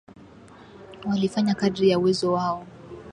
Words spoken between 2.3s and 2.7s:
wao